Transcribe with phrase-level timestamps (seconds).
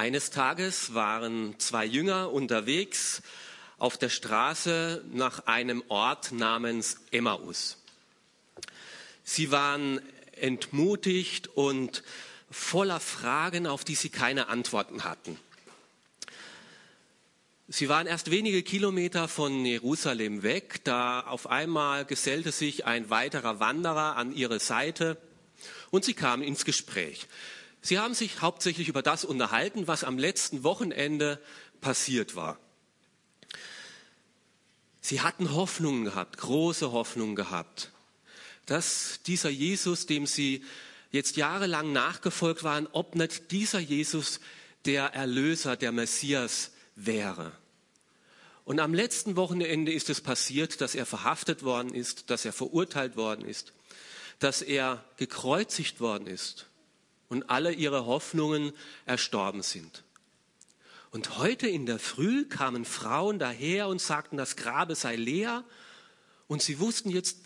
[0.00, 3.20] Eines Tages waren zwei Jünger unterwegs
[3.76, 7.76] auf der Straße nach einem Ort namens Emmaus.
[9.24, 10.00] Sie waren
[10.36, 12.02] entmutigt und
[12.50, 15.38] voller Fragen, auf die sie keine Antworten hatten.
[17.68, 23.60] Sie waren erst wenige Kilometer von Jerusalem weg, da auf einmal gesellte sich ein weiterer
[23.60, 25.18] Wanderer an ihre Seite
[25.90, 27.28] und sie kamen ins Gespräch.
[27.82, 31.40] Sie haben sich hauptsächlich über das unterhalten, was am letzten Wochenende
[31.80, 32.58] passiert war.
[35.00, 37.90] Sie hatten Hoffnungen gehabt, große Hoffnungen gehabt,
[38.66, 40.62] dass dieser Jesus, dem sie
[41.10, 44.40] jetzt jahrelang nachgefolgt waren, ob nicht dieser Jesus
[44.84, 47.52] der Erlöser, der Messias wäre.
[48.64, 53.16] Und am letzten Wochenende ist es passiert, dass er verhaftet worden ist, dass er verurteilt
[53.16, 53.72] worden ist,
[54.38, 56.69] dass er gekreuzigt worden ist
[57.30, 58.72] und alle ihre Hoffnungen
[59.06, 60.04] erstorben sind.
[61.10, 65.64] Und heute in der Früh kamen Frauen daher und sagten, das Grabe sei leer
[66.46, 67.38] und sie wussten jetzt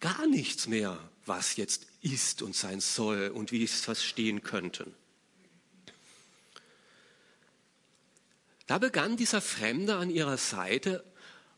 [0.00, 4.94] gar nichts mehr, was jetzt ist und sein soll und wie sie es verstehen könnten.
[8.66, 11.04] Da begann dieser Fremde an ihrer Seite,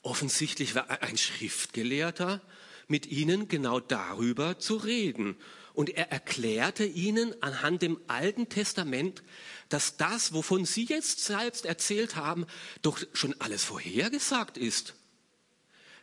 [0.03, 2.41] offensichtlich ein Schriftgelehrter,
[2.87, 5.37] mit ihnen genau darüber zu reden.
[5.79, 9.23] Und er erklärte ihnen anhand dem Alten Testament,
[9.69, 12.47] dass das, wovon sie jetzt selbst erzählt haben,
[12.83, 14.97] doch schon alles vorhergesagt ist.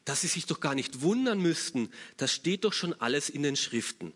[0.06, 1.90] Dass sie sich doch gar nicht wundern müssten.
[2.16, 4.14] Das steht doch schon alles in den Schriften.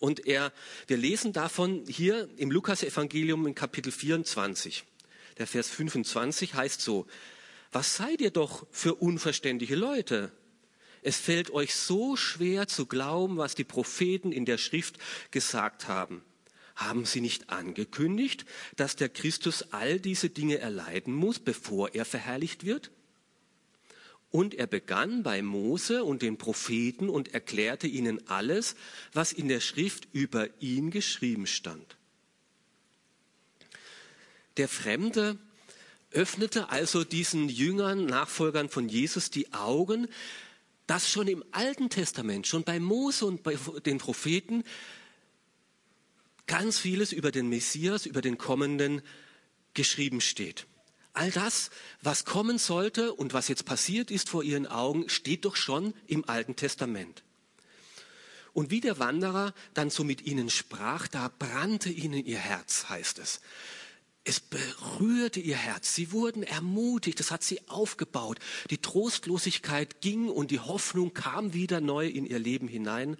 [0.00, 0.52] Und er,
[0.86, 4.84] wir lesen davon hier im Lukas-Evangelium in Kapitel 24
[5.38, 7.06] der Vers 25 heißt so,
[7.72, 10.30] was seid ihr doch für unverständige Leute?
[11.04, 14.96] Es fällt euch so schwer zu glauben, was die Propheten in der Schrift
[15.30, 16.22] gesagt haben.
[16.76, 22.64] Haben sie nicht angekündigt, dass der Christus all diese Dinge erleiden muss, bevor er verherrlicht
[22.64, 22.90] wird?
[24.30, 28.74] Und er begann bei Mose und den Propheten und erklärte ihnen alles,
[29.12, 31.98] was in der Schrift über ihn geschrieben stand.
[34.56, 35.38] Der Fremde
[36.12, 40.08] öffnete also diesen Jüngern, Nachfolgern von Jesus die Augen,
[40.86, 44.64] dass schon im Alten Testament, schon bei Mose und bei den Propheten,
[46.46, 49.02] ganz vieles über den Messias, über den Kommenden
[49.72, 50.66] geschrieben steht.
[51.14, 51.70] All das,
[52.02, 56.28] was kommen sollte und was jetzt passiert ist vor ihren Augen, steht doch schon im
[56.28, 57.22] Alten Testament.
[58.52, 63.18] Und wie der Wanderer dann so mit ihnen sprach, da brannte ihnen ihr Herz, heißt
[63.18, 63.40] es.
[64.24, 65.94] Es berührte ihr Herz.
[65.94, 67.20] Sie wurden ermutigt.
[67.20, 68.38] Es hat sie aufgebaut.
[68.70, 73.18] Die Trostlosigkeit ging und die Hoffnung kam wieder neu in ihr Leben hinein.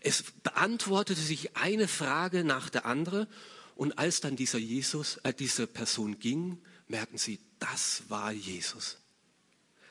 [0.00, 3.26] Es beantwortete sich eine Frage nach der anderen.
[3.74, 8.98] Und als dann dieser Jesus, äh, diese Person ging, merken sie, das war Jesus.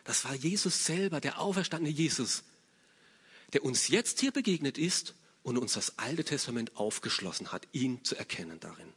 [0.03, 2.43] Das war Jesus selber, der auferstandene Jesus,
[3.53, 8.15] der uns jetzt hier begegnet ist und uns das Alte Testament aufgeschlossen hat, ihn zu
[8.15, 8.93] erkennen darin.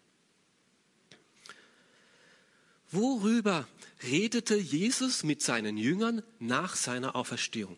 [2.97, 3.69] Worüber
[4.05, 7.77] redete Jesus mit seinen Jüngern nach seiner Auferstehung?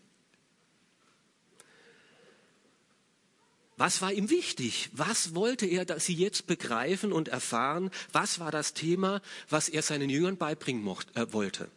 [3.76, 4.90] Was war ihm wichtig?
[4.92, 7.90] Was wollte er, dass sie jetzt begreifen und erfahren?
[8.12, 11.68] Was war das Thema, was er seinen Jüngern beibringen mochte, äh, wollte?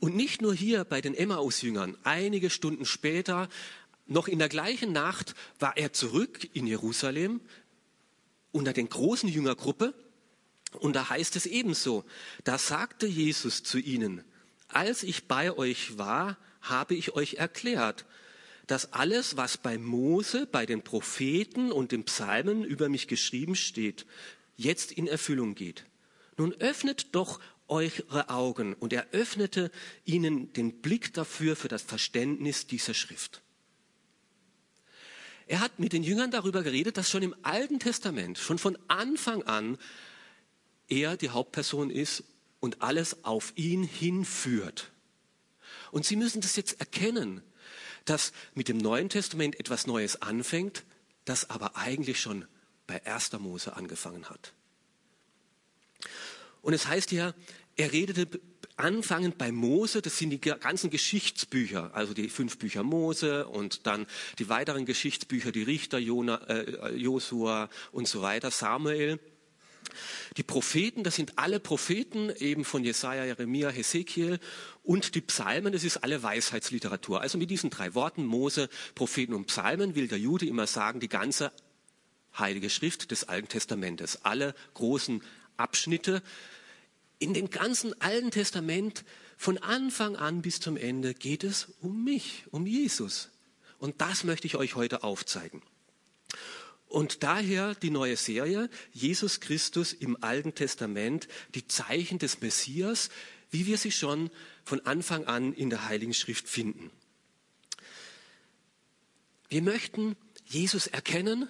[0.00, 1.98] Und nicht nur hier bei den Emmaus-Jüngern.
[2.02, 3.50] Einige Stunden später,
[4.06, 7.42] noch in der gleichen Nacht, war er zurück in Jerusalem
[8.52, 9.92] unter den großen Jüngergruppe
[10.72, 12.04] und da heißt es ebenso,
[12.44, 14.24] da sagte Jesus zu ihnen,
[14.68, 18.04] als ich bei euch war, habe ich euch erklärt,
[18.66, 24.04] dass alles, was bei Mose, bei den Propheten und den Psalmen über mich geschrieben steht,
[24.56, 25.86] jetzt in Erfüllung geht.
[26.36, 28.74] Nun öffnet doch eure Augen.
[28.74, 29.70] Und er öffnete
[30.04, 33.42] ihnen den Blick dafür, für das Verständnis dieser Schrift.
[35.46, 39.42] Er hat mit den Jüngern darüber geredet, dass schon im Alten Testament, schon von Anfang
[39.44, 39.78] an,
[40.88, 42.24] er die Hauptperson ist
[42.60, 44.90] und alles auf ihn hinführt.
[45.90, 47.42] Und Sie müssen das jetzt erkennen,
[48.04, 50.84] dass mit dem Neuen Testament etwas Neues anfängt,
[51.24, 52.46] das aber eigentlich schon
[52.86, 53.32] bei 1.
[53.38, 54.54] Mose angefangen hat.
[56.62, 57.34] Und es heißt ja,
[57.76, 58.28] er redete
[58.76, 64.06] anfangend bei Mose, das sind die ganzen Geschichtsbücher, also die fünf Bücher Mose und dann
[64.38, 69.18] die weiteren Geschichtsbücher, die Richter, Jona, äh, Josua und so weiter, Samuel.
[70.36, 74.38] Die Propheten, das sind alle Propheten, eben von Jesaja, Jeremia, Hesekiel
[74.82, 77.20] und die Psalmen, das ist alle Weisheitsliteratur.
[77.20, 81.08] Also mit diesen drei Worten, Mose, Propheten und Psalmen, will der Jude immer sagen, die
[81.08, 81.52] ganze
[82.38, 84.24] Heilige Schrift des Alten Testamentes.
[84.24, 85.22] Alle großen
[85.56, 86.22] Abschnitte.
[87.18, 89.04] In dem ganzen Alten Testament
[89.36, 93.30] von Anfang an bis zum Ende geht es um mich, um Jesus.
[93.78, 95.62] Und das möchte ich euch heute aufzeigen.
[96.88, 103.10] Und daher die neue Serie, Jesus Christus im Alten Testament, die Zeichen des Messias,
[103.50, 104.30] wie wir sie schon
[104.64, 106.90] von Anfang an in der Heiligen Schrift finden.
[109.48, 111.48] Wir möchten Jesus erkennen,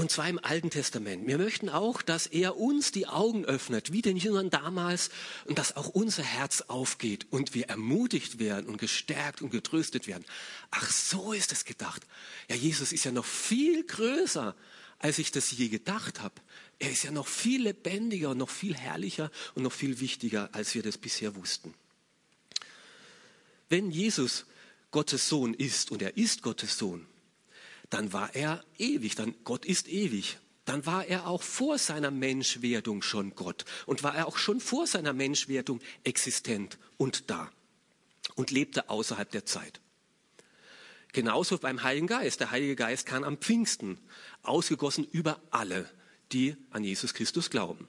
[0.00, 1.26] und zwar im Alten Testament.
[1.26, 5.10] Wir möchten auch, dass er uns die Augen öffnet, wie den Jüngern damals,
[5.44, 10.24] und dass auch unser Herz aufgeht und wir ermutigt werden und gestärkt und getröstet werden.
[10.70, 12.06] Ach, so ist es gedacht.
[12.48, 14.56] Ja, Jesus ist ja noch viel größer,
[15.00, 16.34] als ich das je gedacht habe.
[16.78, 20.82] Er ist ja noch viel lebendiger, noch viel herrlicher und noch viel wichtiger, als wir
[20.82, 21.74] das bisher wussten.
[23.68, 24.46] Wenn Jesus
[24.92, 27.06] Gottes Sohn ist und er ist Gottes Sohn,
[27.90, 30.38] dann war er ewig, dann Gott ist ewig.
[30.64, 34.86] Dann war er auch vor seiner Menschwerdung schon Gott und war er auch schon vor
[34.86, 37.50] seiner Menschwerdung existent und da
[38.36, 39.80] und lebte außerhalb der Zeit.
[41.12, 42.38] Genauso beim Heiligen Geist.
[42.38, 43.98] Der Heilige Geist kam am Pfingsten,
[44.42, 45.90] ausgegossen über alle,
[46.30, 47.88] die an Jesus Christus glauben.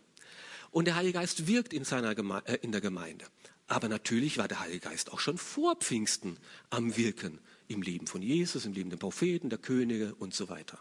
[0.72, 3.26] Und der Heilige Geist wirkt in, seiner Geme äh, in der Gemeinde.
[3.68, 6.38] Aber natürlich war der Heilige Geist auch schon vor Pfingsten
[6.72, 7.40] am Wirken
[7.72, 10.80] im Leben von Jesus, im Leben der Propheten, der Könige und so weiter.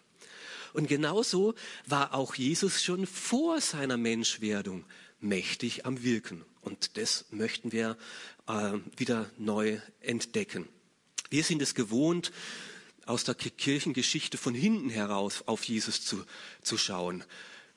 [0.73, 1.55] Und genauso
[1.87, 4.85] war auch Jesus schon vor seiner Menschwerdung
[5.21, 6.45] mächtig am Wirken.
[6.61, 7.97] Und das möchten wir
[8.47, 10.69] äh, wieder neu entdecken.
[11.29, 12.33] Wir sind es gewohnt,
[13.07, 16.25] aus der Kirchengeschichte von hinten heraus auf Jesus zu,
[16.63, 17.25] zu schauen.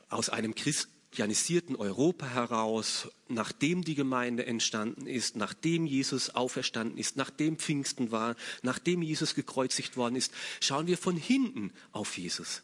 [0.09, 7.17] Aus einem Christ, christianisierten Europa heraus, nachdem die Gemeinde entstanden ist, nachdem Jesus auferstanden ist,
[7.17, 12.63] nachdem Pfingsten war, nachdem Jesus gekreuzigt worden ist, schauen wir von hinten auf Jesus.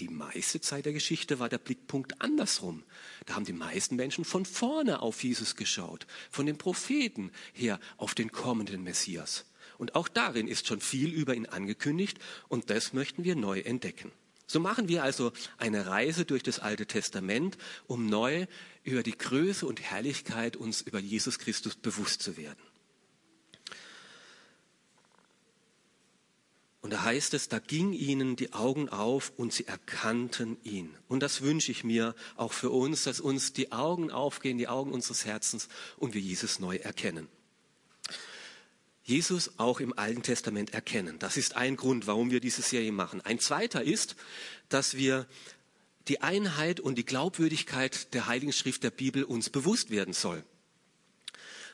[0.00, 2.82] Die meiste Zeit der Geschichte war der Blickpunkt andersrum.
[3.26, 8.16] Da haben die meisten Menschen von vorne auf Jesus geschaut, von den Propheten her auf
[8.16, 9.44] den kommenden Messias.
[9.78, 12.18] Und auch darin ist schon viel über ihn angekündigt
[12.48, 14.10] und das möchten wir neu entdecken.
[14.50, 17.56] So machen wir also eine Reise durch das Alte Testament,
[17.86, 18.48] um neu
[18.82, 22.58] über die Größe und Herrlichkeit uns über Jesus Christus bewusst zu werden.
[26.80, 30.96] Und da heißt es, da ging ihnen die Augen auf und sie erkannten ihn.
[31.06, 34.90] Und das wünsche ich mir auch für uns, dass uns die Augen aufgehen, die Augen
[34.90, 37.28] unseres Herzens und wir Jesus neu erkennen.
[39.10, 41.18] Jesus auch im Alten Testament erkennen.
[41.18, 43.20] Das ist ein Grund, warum wir diese Serie machen.
[43.20, 44.14] Ein zweiter ist,
[44.68, 45.26] dass wir
[46.06, 50.44] die Einheit und die Glaubwürdigkeit der Heiligen Schrift der Bibel uns bewusst werden soll.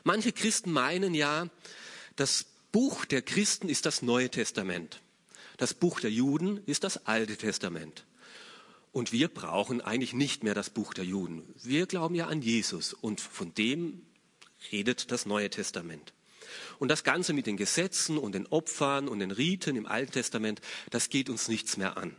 [0.03, 1.47] Manche Christen meinen ja,
[2.15, 5.01] das Buch der Christen ist das Neue Testament.
[5.57, 8.05] Das Buch der Juden ist das Alte Testament.
[8.91, 11.43] Und wir brauchen eigentlich nicht mehr das Buch der Juden.
[11.61, 14.01] Wir glauben ja an Jesus und von dem
[14.71, 16.13] redet das Neue Testament.
[16.79, 20.61] Und das Ganze mit den Gesetzen und den Opfern und den Riten im Alten Testament,
[20.89, 22.15] das geht uns nichts mehr an.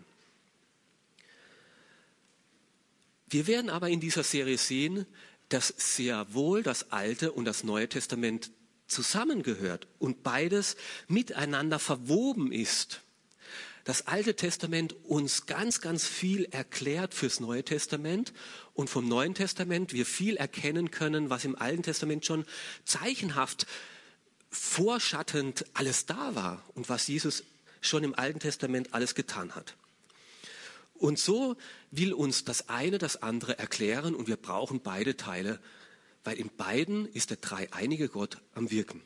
[3.30, 5.06] Wir werden aber in dieser Serie sehen,
[5.48, 8.50] dass sehr wohl das Alte und das Neue Testament
[8.86, 10.76] zusammengehört und beides
[11.08, 13.02] miteinander verwoben ist.
[13.84, 18.34] Das Alte Testament uns ganz, ganz viel erklärt fürs Neue Testament
[18.74, 22.44] und vom Neuen Testament wir viel erkennen können, was im Alten Testament schon
[22.84, 23.66] zeichenhaft
[24.50, 27.44] vorschattend alles da war und was Jesus
[27.80, 29.74] schon im Alten Testament alles getan hat.
[30.94, 31.56] Und so
[31.90, 35.60] will uns das eine das andere erklären und wir brauchen beide Teile,
[36.24, 39.02] weil in beiden ist der dreieinige Gott am Wirken.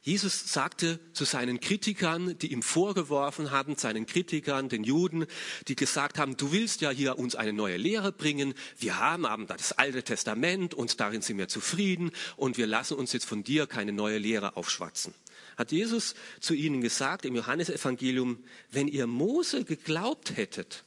[0.00, 5.26] Jesus sagte zu seinen Kritikern, die ihm vorgeworfen hatten, seinen Kritikern, den Juden,
[5.66, 9.56] die gesagt haben, du willst ja hier uns eine neue Lehre bringen, wir haben aber
[9.56, 13.66] das Alte Testament und darin sind wir zufrieden und wir lassen uns jetzt von dir
[13.66, 15.14] keine neue Lehre aufschwatzen.
[15.56, 18.38] Hat Jesus zu ihnen gesagt im Johannesevangelium,
[18.70, 20.84] wenn ihr Mose geglaubt hättet,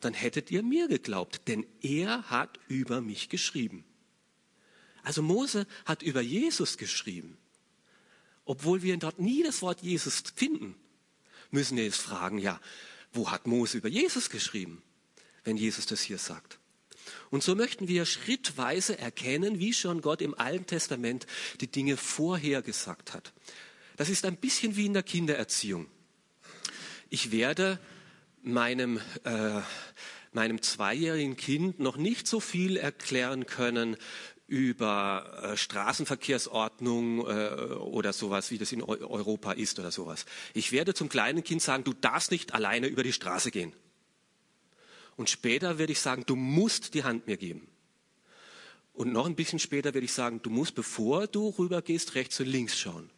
[0.00, 3.84] dann hättet ihr mir geglaubt, denn er hat über mich geschrieben.
[5.02, 7.36] Also Mose hat über Jesus geschrieben
[8.48, 10.74] obwohl wir dort nie das Wort Jesus finden,
[11.50, 12.58] müssen wir jetzt fragen, ja,
[13.12, 14.82] wo hat Mose über Jesus geschrieben,
[15.44, 16.58] wenn Jesus das hier sagt?
[17.28, 21.26] Und so möchten wir schrittweise erkennen, wie schon Gott im Alten Testament
[21.60, 23.34] die Dinge vorhergesagt hat.
[23.98, 25.86] Das ist ein bisschen wie in der Kindererziehung.
[27.10, 27.78] Ich werde
[28.42, 29.60] meinem, äh,
[30.32, 33.98] meinem zweijährigen Kind noch nicht so viel erklären können
[34.48, 40.24] über äh, Straßenverkehrsordnung äh, oder sowas, wie das in Europa ist oder sowas.
[40.54, 43.74] Ich werde zum kleinen Kind sagen, du darfst nicht alleine über die Straße gehen.
[45.16, 47.68] Und später werde ich sagen, du musst die Hand mir geben.
[48.94, 52.46] Und noch ein bisschen später werde ich sagen, du musst, bevor du rübergehst, rechts und
[52.46, 53.10] links schauen.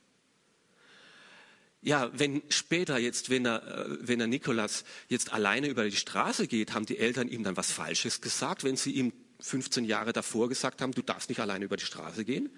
[1.80, 6.48] Ja, wenn später jetzt, wenn er, äh, wenn er Nikolas jetzt alleine über die Straße
[6.48, 10.48] geht, haben die Eltern ihm dann was Falsches gesagt, wenn sie ihm 15 Jahre davor
[10.48, 12.50] gesagt haben, du darfst nicht alleine über die Straße gehen?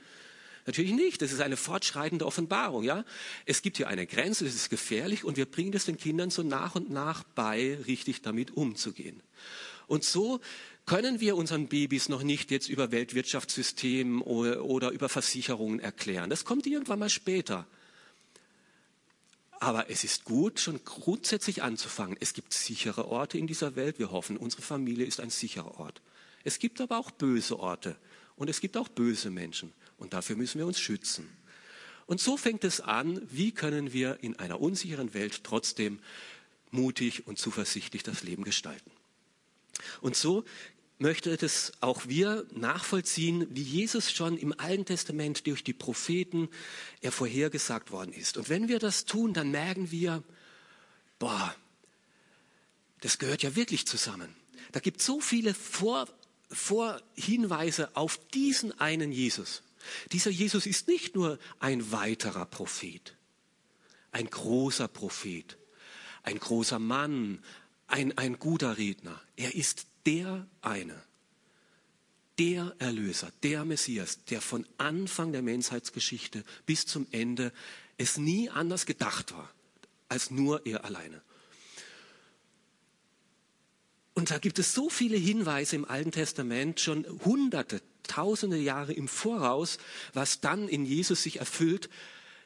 [0.66, 1.22] Natürlich nicht.
[1.22, 3.04] Das ist eine fortschreitende Offenbarung, ja.
[3.46, 6.42] Es gibt hier eine Grenze, es ist gefährlich und wir bringen es den Kindern so
[6.42, 9.20] nach und nach bei, richtig damit umzugehen.
[9.88, 10.40] Und so
[10.86, 16.30] können wir unseren Babys noch nicht jetzt über Weltwirtschaftssystem oder, oder über Versicherungen erklären.
[16.30, 17.66] Das kommt irgendwann mal später.
[19.60, 22.16] Aber es ist gut, schon grundsätzlich anzufangen.
[22.18, 24.00] Es gibt sichere Orte in dieser Welt.
[24.00, 26.02] Wir hoffen, unsere Familie ist ein sicherer Ort.
[26.44, 27.96] Es gibt aber auch böse Orte
[28.36, 31.28] und es gibt auch böse Menschen und dafür müssen wir uns schützen.
[32.06, 36.00] Und so fängt es an, wie können wir in einer unsicheren Welt trotzdem
[36.70, 38.90] mutig und zuversichtlich das Leben gestalten.
[40.00, 40.44] Und so
[40.98, 46.48] möchte es auch wir nachvollziehen, wie Jesus schon im Alten Testament durch die Propheten
[47.00, 48.36] er vorhergesagt worden ist.
[48.36, 50.22] Und wenn wir das tun, dann merken wir,
[51.18, 51.54] boah,
[53.00, 54.34] das gehört ja wirklich zusammen.
[54.70, 56.08] Da gibt es so viele Vor
[56.52, 59.62] Vorhinweise auf diesen einen Jesus.
[60.12, 63.16] Dieser Jesus ist nicht nur ein weiterer Prophet,
[64.12, 65.58] ein großer Prophet,
[66.22, 67.42] ein großer Mann,
[67.86, 69.20] ein, ein guter Redner.
[69.36, 71.02] Er ist der eine,
[72.38, 77.52] der Erlöser, der Messias, der von Anfang der Menschheitsgeschichte bis zum Ende
[77.98, 79.52] es nie anders gedacht war,
[80.08, 81.22] als nur er alleine.
[84.14, 89.08] Und da gibt es so viele Hinweise im Alten Testament, schon hunderte, tausende Jahre im
[89.08, 89.78] Voraus,
[90.12, 91.88] was dann in Jesus sich erfüllt.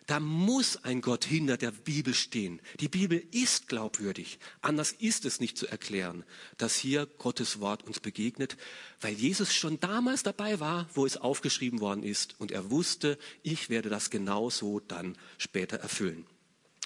[0.06, 2.60] Da muss ein Gott hinter der Bibel stehen.
[2.78, 4.38] Die Bibel ist glaubwürdig.
[4.60, 6.24] Anders ist es nicht zu erklären,
[6.58, 8.56] dass hier Gottes Wort uns begegnet,
[9.00, 12.36] weil Jesus schon damals dabei war, wo es aufgeschrieben worden ist.
[12.38, 16.24] Und er wusste, ich werde das genauso dann später erfüllen.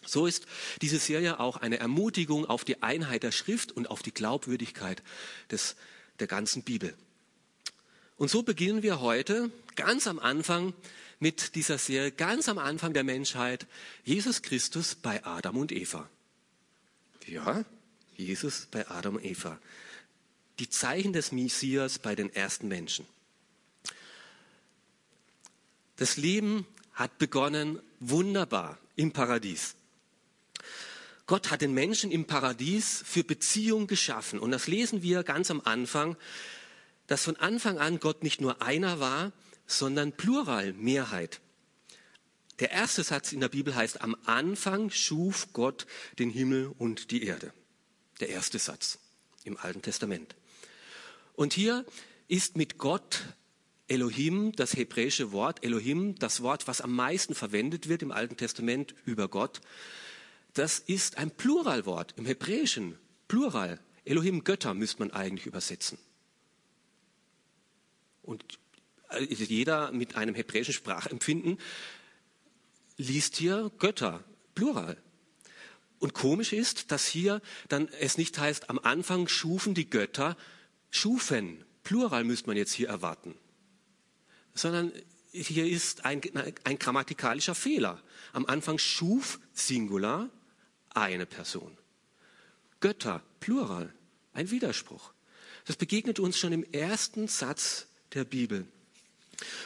[0.06, 0.46] So ist
[0.80, 5.02] diese Serie auch eine Ermutigung auf die Einheit der Schrift und auf die Glaubwürdigkeit
[5.50, 5.76] des,
[6.18, 6.94] der ganzen Bibel.
[8.16, 10.74] Und so beginnen wir heute ganz am Anfang
[11.20, 13.66] mit dieser Serie, ganz am Anfang der Menschheit,
[14.04, 16.08] Jesus Christus bei Adam und Eva.
[17.26, 17.64] Ja,
[18.16, 19.58] Jesus bei Adam und Eva.
[20.58, 23.06] Die Zeichen des Messias bei den ersten Menschen.
[25.96, 29.74] Das Leben hat begonnen wunderbar im Paradies.
[31.30, 34.40] Gott hat den Menschen im Paradies für Beziehung geschaffen.
[34.40, 36.16] Und das lesen wir ganz am Anfang,
[37.06, 39.30] dass von Anfang an Gott nicht nur einer war,
[39.64, 41.40] sondern Plural, Mehrheit.
[42.58, 45.86] Der erste Satz in der Bibel heißt, am Anfang schuf Gott
[46.18, 47.52] den Himmel und die Erde.
[48.18, 48.98] Der erste Satz
[49.44, 50.34] im Alten Testament.
[51.36, 51.86] Und hier
[52.26, 53.20] ist mit Gott
[53.86, 58.96] Elohim, das hebräische Wort Elohim, das Wort, was am meisten verwendet wird im Alten Testament
[59.04, 59.60] über Gott
[60.54, 62.98] das ist ein Pluralwort im Hebräischen.
[63.28, 63.78] Plural.
[64.04, 65.98] Elohim Götter müsste man eigentlich übersetzen.
[68.22, 68.58] Und
[69.10, 71.58] äh, jeder mit einem hebräischen Sprachempfinden
[72.96, 74.96] liest hier Götter, Plural.
[75.98, 80.36] Und komisch ist, dass hier dann es nicht heißt, am Anfang schufen die Götter,
[80.90, 83.34] schufen, Plural müsste man jetzt hier erwarten,
[84.54, 84.92] sondern
[85.32, 86.20] hier ist ein,
[86.64, 88.02] ein grammatikalischer Fehler.
[88.32, 90.28] Am Anfang schuf Singular,
[90.94, 91.76] eine Person.
[92.80, 93.92] Götter, Plural,
[94.32, 95.12] ein Widerspruch.
[95.66, 98.66] Das begegnet uns schon im ersten Satz der Bibel.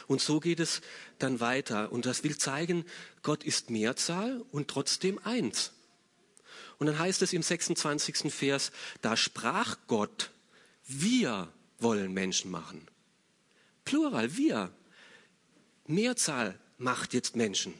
[0.07, 0.81] Und so geht es
[1.19, 1.91] dann weiter.
[1.91, 2.85] Und das will zeigen,
[3.23, 5.71] Gott ist Mehrzahl und trotzdem eins.
[6.77, 8.33] Und dann heißt es im 26.
[8.33, 10.31] Vers, da sprach Gott,
[10.85, 12.87] wir wollen Menschen machen.
[13.85, 14.71] Plural, wir.
[15.87, 17.73] Mehrzahl macht jetzt Menschen.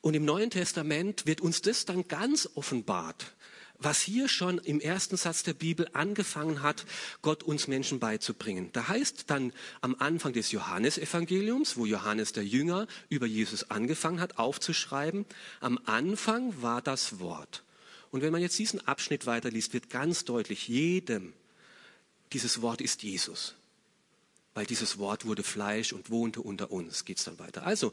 [0.00, 3.34] Und im Neuen Testament wird uns das dann ganz offenbart,
[3.78, 6.84] was hier schon im ersten Satz der Bibel angefangen hat,
[7.22, 8.70] Gott uns Menschen beizubringen.
[8.72, 14.38] Da heißt dann am Anfang des Johannesevangeliums, wo Johannes der Jünger über Jesus angefangen hat
[14.38, 15.26] aufzuschreiben,
[15.60, 17.64] am Anfang war das Wort.
[18.10, 21.34] Und wenn man jetzt diesen Abschnitt weiterliest, wird ganz deutlich, jedem
[22.32, 23.57] dieses Wort ist Jesus
[24.54, 27.66] weil dieses Wort wurde Fleisch und wohnte unter uns, geht es dann weiter.
[27.66, 27.92] Also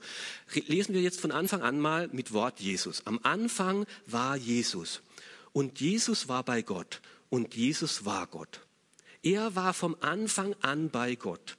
[0.54, 3.06] lesen wir jetzt von Anfang an mal mit Wort Jesus.
[3.06, 5.02] Am Anfang war Jesus
[5.52, 8.62] und Jesus war bei Gott und Jesus war Gott.
[9.22, 11.58] Er war vom Anfang an bei Gott.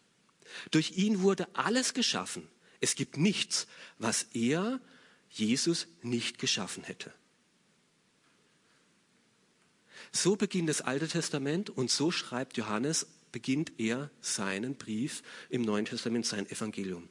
[0.71, 2.49] Durch ihn wurde alles geschaffen.
[2.81, 3.67] Es gibt nichts,
[3.99, 4.81] was er,
[5.31, 7.13] Jesus, nicht geschaffen hätte.
[10.13, 15.85] So beginnt das Alte Testament und so schreibt Johannes, beginnt er seinen Brief im Neuen
[15.85, 17.07] Testament, sein Evangelium.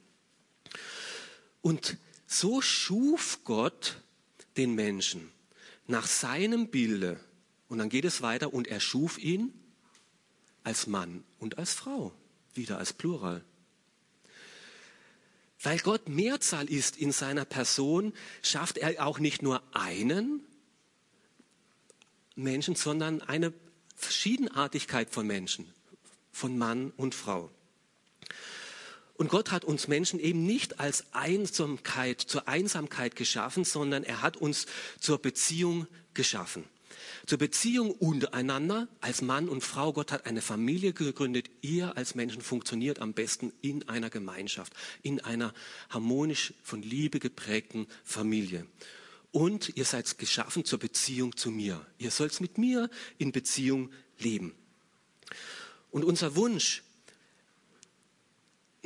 [1.62, 4.02] Und so schuf Gott
[4.56, 5.30] den Menschen
[5.86, 7.20] nach seinem Bilde.
[7.68, 9.54] Und dann geht es weiter und er schuf ihn
[10.64, 12.12] als Mann und als Frau,
[12.54, 13.44] wieder als Plural.
[15.62, 20.40] Weil Gott Mehrzahl ist in seiner Person, schafft er auch nicht nur einen
[22.34, 23.52] Menschen, sondern eine
[23.94, 25.72] Verschiedenartigkeit von Menschen,
[26.36, 27.50] von Mann und Frau.
[29.14, 34.36] Und Gott hat uns Menschen eben nicht als Einsamkeit, zur Einsamkeit geschaffen, sondern er hat
[34.36, 34.66] uns
[35.00, 36.64] zur Beziehung geschaffen.
[37.24, 39.94] Zur Beziehung untereinander als Mann und Frau.
[39.94, 41.48] Gott hat eine Familie gegründet.
[41.62, 45.54] Ihr als Menschen funktioniert am besten in einer Gemeinschaft, in einer
[45.88, 48.66] harmonisch von Liebe geprägten Familie.
[49.32, 51.84] Und ihr seid geschaffen zur Beziehung zu mir.
[51.96, 54.54] Ihr sollt mit mir in Beziehung leben.
[55.90, 56.82] Und unser Wunsch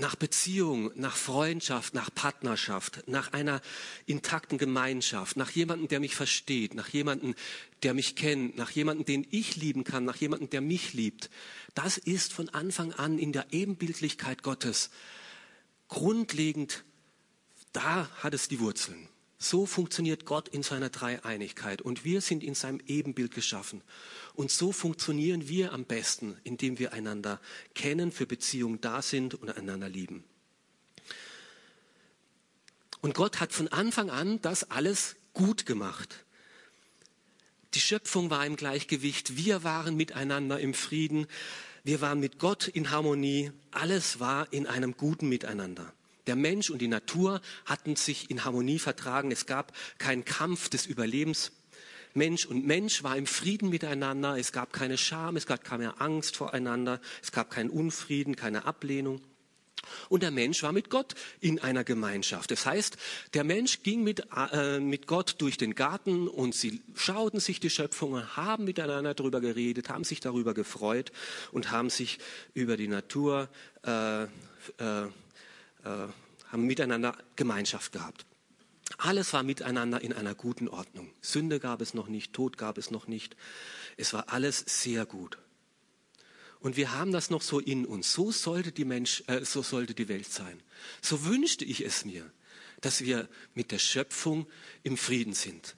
[0.00, 3.60] nach Beziehung, nach Freundschaft, nach Partnerschaft, nach einer
[4.06, 7.34] intakten Gemeinschaft, nach jemandem, der mich versteht, nach jemandem,
[7.82, 11.30] der mich kennt, nach jemandem, den ich lieben kann, nach jemandem, der mich liebt.
[11.74, 14.90] Das ist von Anfang an in der Ebenbildlichkeit Gottes
[15.88, 16.84] grundlegend,
[17.72, 19.08] da hat es die Wurzeln.
[19.42, 23.80] So funktioniert Gott in seiner Dreieinigkeit und wir sind in seinem Ebenbild geschaffen.
[24.34, 27.40] Und so funktionieren wir am besten, indem wir einander
[27.74, 30.24] kennen, für Beziehungen da sind und einander lieben.
[33.00, 36.26] Und Gott hat von Anfang an das alles gut gemacht.
[37.72, 41.26] Die Schöpfung war im Gleichgewicht, wir waren miteinander im Frieden,
[41.82, 45.94] wir waren mit Gott in Harmonie, alles war in einem guten Miteinander.
[46.30, 49.32] Der Mensch und die Natur hatten sich in Harmonie vertragen.
[49.32, 51.50] Es gab keinen Kampf des Überlebens.
[52.14, 54.38] Mensch und Mensch war im Frieden miteinander.
[54.38, 57.00] Es gab keine Scham, es gab keine Angst voreinander.
[57.20, 59.20] Es gab keinen Unfrieden, keine Ablehnung.
[60.08, 62.52] Und der Mensch war mit Gott in einer Gemeinschaft.
[62.52, 62.96] Das heißt,
[63.34, 67.70] der Mensch ging mit, äh, mit Gott durch den Garten und sie schauten sich die
[67.70, 71.10] Schöpfungen, haben miteinander darüber geredet, haben sich darüber gefreut
[71.50, 72.20] und haben sich
[72.54, 73.48] über die Natur
[73.84, 74.28] äh, äh,
[75.84, 78.26] haben miteinander Gemeinschaft gehabt.
[78.98, 81.10] Alles war miteinander in einer guten Ordnung.
[81.20, 83.36] Sünde gab es noch nicht, Tod gab es noch nicht.
[83.96, 85.38] Es war alles sehr gut.
[86.58, 88.12] Und wir haben das noch so in uns.
[88.12, 90.62] So sollte die Mensch, äh, so sollte die Welt sein.
[91.00, 92.30] So wünschte ich es mir,
[92.82, 94.46] dass wir mit der Schöpfung
[94.82, 95.76] im Frieden sind.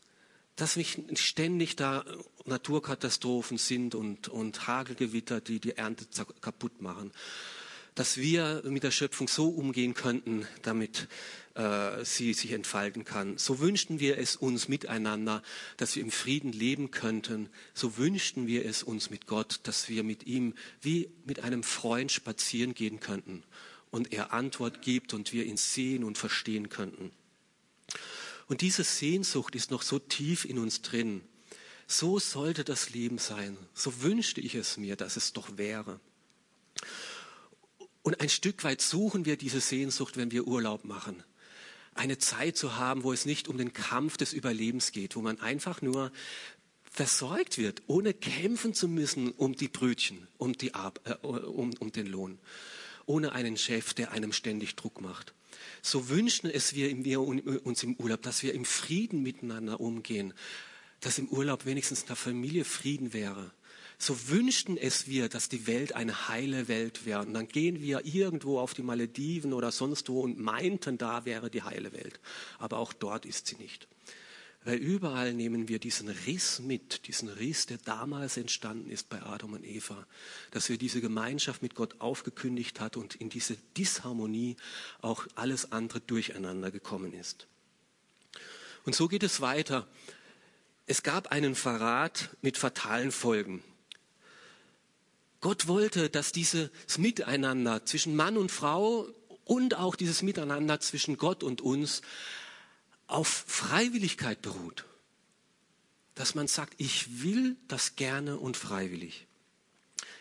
[0.57, 2.05] Dass nicht ständig da
[2.45, 6.07] Naturkatastrophen sind und, und Hagelgewitter, die die Ernte
[6.41, 7.13] kaputt machen,
[7.95, 11.09] dass wir mit der Schöpfung so umgehen könnten, damit
[11.55, 13.37] äh, sie sich entfalten kann.
[13.37, 15.43] So wünschten wir es uns miteinander,
[15.77, 17.51] dass wir im Frieden leben könnten.
[17.75, 22.11] So wünschten wir es uns mit Gott, dass wir mit ihm wie mit einem Freund
[22.11, 23.43] spazieren gehen könnten
[23.91, 27.13] und er Antwort gibt und wir ihn sehen und verstehen könnten.
[28.49, 31.23] Und diese Sehnsucht ist noch so tief in uns drin.
[31.87, 33.57] So sollte das Leben sein.
[33.75, 36.01] So wünschte ich es mir, dass es doch wäre.
[38.03, 41.23] Und ein Stück weit suchen wir diese Sehnsucht, wenn wir Urlaub machen.
[41.95, 45.41] Eine Zeit zu haben, wo es nicht um den Kampf des Überlebens geht, wo man
[45.41, 46.11] einfach nur
[46.91, 51.93] versorgt wird, ohne kämpfen zu müssen um die Brötchen, um, die Ar äh, um, um
[51.93, 52.39] den Lohn,
[53.07, 55.33] ohne einen Chef, der einem ständig Druck macht.
[55.81, 60.35] So wünschen es wir, wir uns im Urlaub, dass wir im Frieden miteinander umgehen,
[61.01, 63.53] dass im Urlaub wenigstens in der Familie Frieden wäre,
[64.03, 67.21] so wünschten es wir, dass die Welt eine heile Welt wäre.
[67.21, 71.51] Und dann gehen wir irgendwo auf die Malediven oder sonst wo und meinten, da wäre
[71.51, 72.19] die heile Welt.
[72.59, 73.87] Aber auch dort ist sie nicht.
[74.65, 79.53] Weil überall nehmen wir diesen Riss mit, diesen Riss, der damals entstanden ist bei Adam
[79.53, 80.07] und Eva,
[80.51, 84.57] dass wir diese Gemeinschaft mit Gott aufgekündigt hat und in diese Disharmonie
[85.01, 87.47] auch alles andere durcheinander gekommen ist.
[88.85, 89.87] Und so geht es weiter.
[90.87, 93.63] Es gab einen Verrat mit fatalen Folgen.
[95.43, 99.09] Gott wollte, dass dieses Miteinander zwischen Mann und Frau
[99.45, 102.01] und auch dieses Miteinander zwischen Gott und uns
[103.09, 104.87] auf Freiwilligkeit beruht.
[106.15, 109.27] Dass man sagt, ich will das gerne und freiwillig.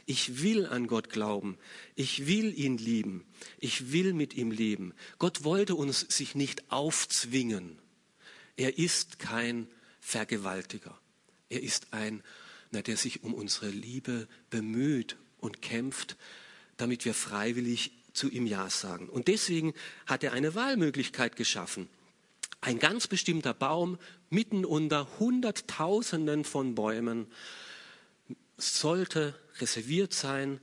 [0.07, 1.57] Ich will an Gott glauben.
[1.95, 3.23] Ich will ihn lieben.
[3.59, 4.93] Ich will mit ihm leben.
[5.19, 7.77] Gott wollte uns sich nicht aufzwingen.
[8.57, 9.67] Er ist kein
[9.99, 10.99] Vergewaltiger.
[11.49, 12.23] Er ist ein
[12.71, 16.17] na, der sich um unsere Liebe bemüht und kämpft,
[16.77, 19.09] damit wir freiwillig zu ihm Ja sagen.
[19.09, 19.73] Und deswegen
[20.05, 21.87] hat er eine Wahlmöglichkeit geschaffen.
[22.61, 23.97] Ein ganz bestimmter Baum
[24.29, 27.27] mitten unter Hunderttausenden von Bäumen
[28.57, 30.59] sollte reserviert sein.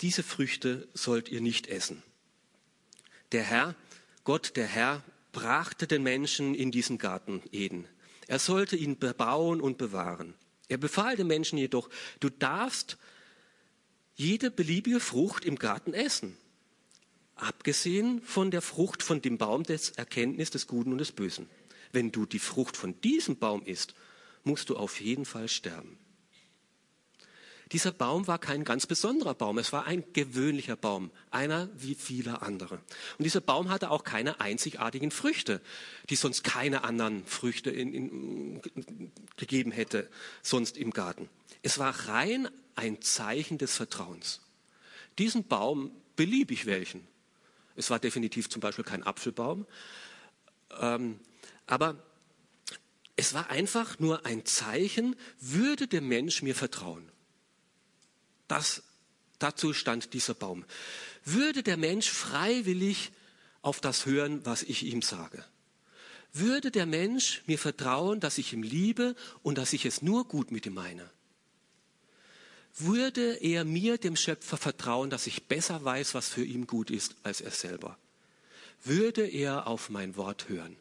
[0.00, 2.02] Diese Früchte sollt ihr nicht essen.
[3.32, 3.74] Der Herr,
[4.24, 5.02] Gott, der Herr,
[5.32, 7.86] brachte den Menschen in diesen Garten Eden.
[8.26, 10.34] Er sollte ihn bebauen und bewahren.
[10.72, 12.96] Er befahl den Menschen jedoch, du darfst
[14.14, 16.34] jede beliebige Frucht im Garten essen,
[17.34, 21.50] abgesehen von der Frucht von dem Baum des Erkenntnis des Guten und des Bösen.
[21.92, 23.94] Wenn du die Frucht von diesem Baum isst,
[24.44, 25.98] musst du auf jeden Fall sterben.
[27.72, 32.42] Dieser Baum war kein ganz besonderer Baum, es war ein gewöhnlicher Baum, einer wie viele
[32.42, 32.74] andere.
[33.16, 35.62] Und dieser Baum hatte auch keine einzigartigen Früchte,
[36.10, 40.10] die sonst keine anderen Früchte in, in, gegeben hätte,
[40.42, 41.30] sonst im Garten.
[41.62, 44.42] Es war rein ein Zeichen des Vertrauens.
[45.18, 47.06] Diesen Baum beliebig welchen.
[47.74, 49.66] Es war definitiv zum Beispiel kein Apfelbaum,
[50.78, 51.18] ähm,
[51.66, 52.02] aber
[53.16, 57.10] es war einfach nur ein Zeichen, würde der Mensch mir vertrauen.
[58.52, 58.82] Das,
[59.38, 60.66] dazu stand dieser Baum.
[61.24, 63.10] Würde der Mensch freiwillig
[63.62, 65.42] auf das hören, was ich ihm sage?
[66.34, 70.50] Würde der Mensch mir vertrauen, dass ich ihm liebe und dass ich es nur gut
[70.50, 71.08] mit ihm meine?
[72.76, 77.16] Würde er mir, dem Schöpfer, vertrauen, dass ich besser weiß, was für ihn gut ist,
[77.22, 77.96] als er selber?
[78.84, 80.76] Würde er auf mein Wort hören?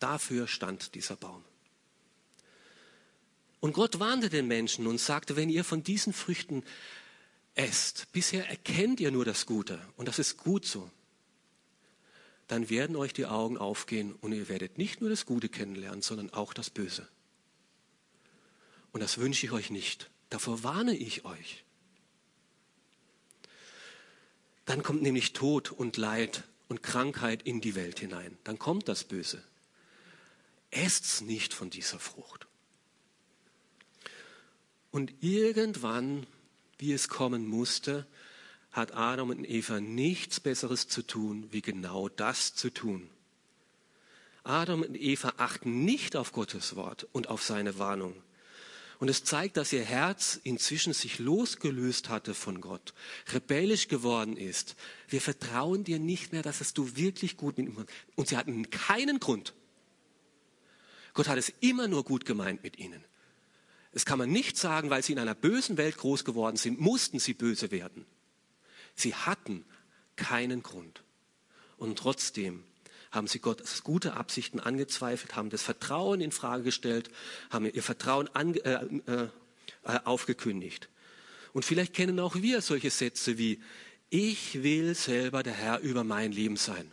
[0.00, 1.44] Dafür stand dieser Baum.
[3.60, 6.64] Und Gott warnte den Menschen und sagte, wenn ihr von diesen Früchten
[7.54, 10.90] esst, bisher erkennt ihr nur das Gute und das ist gut so,
[12.48, 16.30] dann werden euch die Augen aufgehen und ihr werdet nicht nur das Gute kennenlernen, sondern
[16.30, 17.08] auch das Böse.
[18.92, 20.10] Und das wünsche ich euch nicht.
[20.30, 21.64] Davor warne ich euch.
[24.66, 28.36] Dann kommt nämlich Tod und Leid und Krankheit in die Welt hinein.
[28.44, 29.42] Dann kommt das Böse.
[30.70, 32.46] Esst's nicht von dieser Frucht.
[34.90, 36.26] Und irgendwann
[36.78, 38.06] wie es kommen musste,
[38.72, 43.08] hat Adam und Eva nichts Besseres zu tun, wie genau das zu tun.
[44.42, 48.14] Adam und Eva achten nicht auf Gottes Wort und auf seine Warnung.
[48.98, 52.94] Und es zeigt, dass ihr Herz inzwischen sich losgelöst hatte von Gott,
[53.32, 54.76] rebellisch geworden ist.
[55.08, 58.70] Wir vertrauen dir nicht mehr, dass es du wirklich gut mit ihm Und sie hatten
[58.70, 59.54] keinen Grund.
[61.12, 63.02] Gott hat es immer nur gut gemeint mit ihnen.
[63.94, 67.20] Das kann man nicht sagen, weil sie in einer bösen Welt groß geworden sind, mussten
[67.20, 68.04] sie böse werden.
[68.96, 69.64] Sie hatten
[70.16, 71.04] keinen Grund.
[71.76, 72.64] Und trotzdem
[73.12, 77.08] haben sie Gottes gute Absichten angezweifelt, haben das Vertrauen in Frage gestellt,
[77.50, 79.28] haben ihr Vertrauen an, äh, äh,
[79.84, 80.88] äh, aufgekündigt.
[81.52, 83.62] Und vielleicht kennen auch wir solche Sätze wie,
[84.10, 86.90] ich will selber der Herr über mein Leben sein.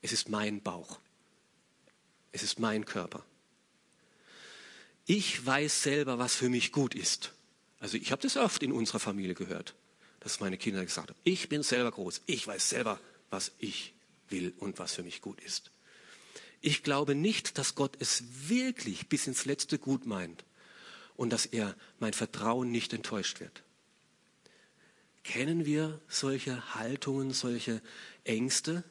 [0.00, 1.00] Es ist mein Bauch.
[2.30, 3.24] Es ist mein Körper
[5.06, 7.32] ich weiß selber, was für mich gut ist.
[7.78, 9.74] Also ich habe das oft in unserer Familie gehört,
[10.20, 12.98] dass meine Kinder gesagt haben, ich bin selber groß, ich weiß selber,
[13.30, 13.94] was ich
[14.28, 15.70] will und was für mich gut ist.
[16.60, 20.44] Ich glaube nicht, dass Gott es wirklich bis ins letzte gut meint
[21.14, 23.62] und dass er mein Vertrauen nicht enttäuscht wird.
[25.24, 27.82] Kennen wir solche Haltungen, solche
[28.24, 28.82] Ängste?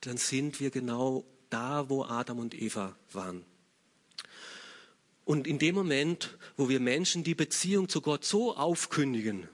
[0.00, 3.44] Dann sind wir genau da, wo Adam und Eva waren.
[5.24, 9.48] Und in dem Moment, wo wir Menschen die Beziehung zu Gott so aufkündigen,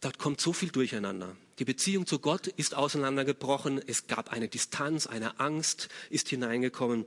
[0.00, 1.36] dort kommt so viel durcheinander.
[1.58, 3.80] Die Beziehung zu Gott ist auseinandergebrochen.
[3.86, 7.06] Es gab eine Distanz, eine Angst ist hineingekommen.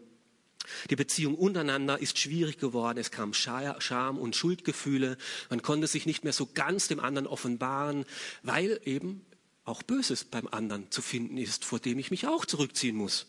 [0.90, 2.98] Die Beziehung untereinander ist schwierig geworden.
[2.98, 5.18] Es kam Scham und Schuldgefühle.
[5.50, 8.06] Man konnte sich nicht mehr so ganz dem anderen offenbaren,
[8.42, 9.26] weil eben
[9.64, 13.28] auch Böses beim anderen zu finden ist, vor dem ich mich auch zurückziehen muss.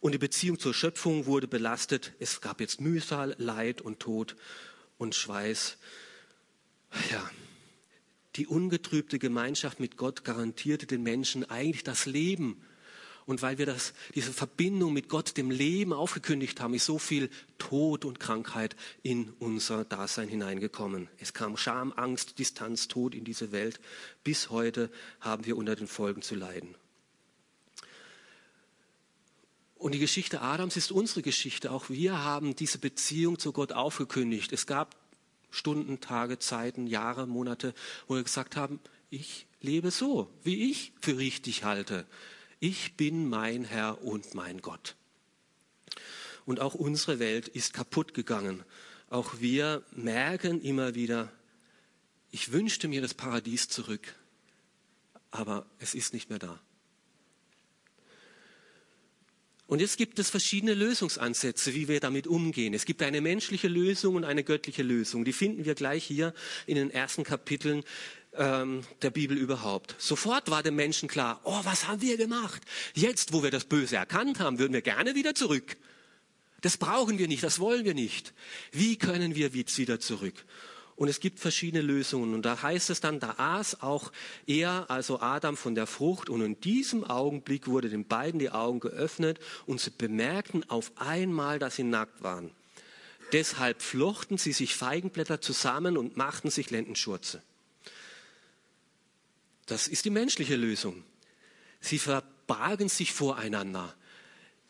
[0.00, 2.12] Und die Beziehung zur Schöpfung wurde belastet.
[2.18, 4.36] Es gab jetzt Mühsal, Leid und Tod
[4.96, 5.76] und Schweiß.
[7.10, 7.30] Ja,
[8.36, 12.62] die ungetrübte Gemeinschaft mit Gott garantierte den Menschen eigentlich das Leben.
[13.26, 17.28] Und weil wir das, diese Verbindung mit Gott, dem Leben aufgekündigt haben, ist so viel
[17.58, 21.08] Tod und Krankheit in unser Dasein hineingekommen.
[21.18, 23.80] Es kam Scham, Angst, Distanz, Tod in diese Welt.
[24.24, 26.74] Bis heute haben wir unter den Folgen zu leiden.
[29.78, 31.70] Und die Geschichte Adams ist unsere Geschichte.
[31.70, 34.52] Auch wir haben diese Beziehung zu Gott aufgekündigt.
[34.52, 34.96] Es gab
[35.50, 37.74] Stunden, Tage, Zeiten, Jahre, Monate,
[38.06, 42.06] wo wir gesagt haben, ich lebe so, wie ich für richtig halte.
[42.60, 44.96] Ich bin mein Herr und mein Gott.
[46.44, 48.64] Und auch unsere Welt ist kaputt gegangen.
[49.10, 51.30] Auch wir merken immer wieder,
[52.30, 54.14] Ich wünschte mir das Paradies zurück,
[55.30, 56.60] aber es ist nicht mehr da.
[59.68, 62.72] Und jetzt gibt es verschiedene Lösungsansätze, wie wir damit umgehen.
[62.72, 65.26] Es gibt eine menschliche Lösung und eine göttliche Lösung.
[65.26, 66.32] Die finden wir gleich hier
[66.66, 67.84] in den ersten Kapiteln
[68.32, 69.94] ähm, der Bibel überhaupt.
[69.98, 72.62] Sofort war dem Menschen klar, oh, was haben wir gemacht?
[72.94, 75.76] Jetzt, wo wir das Böse erkannt haben, würden wir gerne wieder zurück.
[76.62, 78.32] Das brauchen wir nicht, das wollen wir nicht.
[78.72, 80.46] Wie können wir wieder zurück?
[80.98, 82.34] Und es gibt verschiedene Lösungen.
[82.34, 84.10] Und da heißt es dann, da aß auch
[84.48, 86.28] er, also Adam, von der Frucht.
[86.28, 91.60] Und in diesem Augenblick wurde den beiden die Augen geöffnet und sie bemerkten auf einmal,
[91.60, 92.50] dass sie nackt waren.
[93.32, 97.42] Deshalb flochten sie sich Feigenblätter zusammen und machten sich Lendenschurze.
[99.66, 101.04] Das ist die menschliche Lösung.
[101.80, 103.94] Sie verbargen sich voreinander.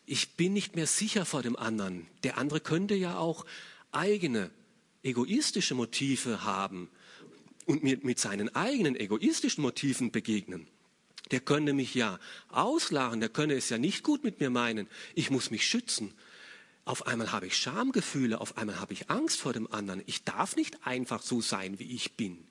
[0.05, 2.05] Ich bin nicht mehr sicher vor dem anderen.
[2.21, 3.47] Der andere könnte ja auch
[3.91, 4.51] eigene
[5.03, 6.89] egoistische Motive haben
[7.65, 10.67] und mir mit seinen eigenen egoistischen Motiven begegnen,
[11.31, 14.87] der könnte mich ja auslachen, der könne es ja nicht gut mit mir meinen.
[15.13, 16.13] Ich muss mich schützen.
[16.85, 20.01] Auf einmal habe ich Schamgefühle, auf einmal habe ich Angst vor dem anderen.
[20.07, 22.47] Ich darf nicht einfach so sein, wie ich bin.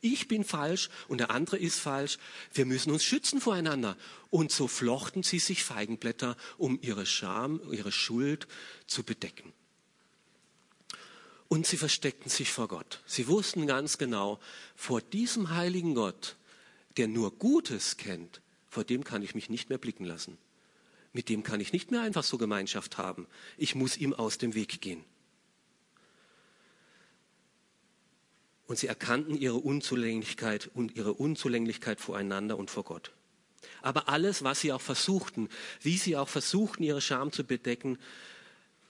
[0.00, 2.18] Ich bin falsch und der andere ist falsch.
[2.54, 3.96] Wir müssen uns schützen voreinander.
[4.30, 8.46] Und so flochten sie sich Feigenblätter, um ihre Scham, ihre Schuld
[8.86, 9.52] zu bedecken.
[11.52, 13.02] Und sie versteckten sich vor Gott.
[13.04, 14.40] Sie wussten ganz genau,
[14.74, 16.36] vor diesem heiligen Gott,
[16.96, 20.38] der nur Gutes kennt, vor dem kann ich mich nicht mehr blicken lassen.
[21.12, 23.26] Mit dem kann ich nicht mehr einfach so Gemeinschaft haben.
[23.58, 25.04] Ich muss ihm aus dem Weg gehen.
[28.66, 33.12] Und sie erkannten ihre Unzulänglichkeit und ihre Unzulänglichkeit voreinander und vor Gott.
[33.82, 35.50] Aber alles, was sie auch versuchten,
[35.82, 37.98] wie sie auch versuchten, ihre Scham zu bedecken,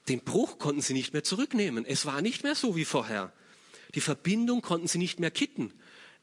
[0.08, 1.84] den Bruch konnten sie nicht mehr zurücknehmen.
[1.86, 3.32] Es war nicht mehr so wie vorher.
[3.94, 5.72] Die Verbindung konnten sie nicht mehr kitten.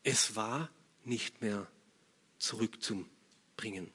[0.04, 0.70] Es war
[1.06, 1.68] nicht mehr
[2.38, 3.92] zurückzubringen.